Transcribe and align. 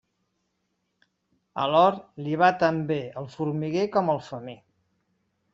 A 1.65 1.67
l'hort, 1.73 2.01
li 2.29 2.35
va 2.45 2.51
tan 2.65 2.81
bé 2.93 2.99
el 3.23 3.31
formiguer 3.37 3.87
com 3.97 4.11
el 4.15 4.27
femer. 4.31 4.61